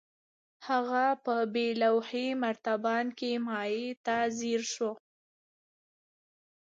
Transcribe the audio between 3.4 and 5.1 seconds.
مايع ته ځير شو.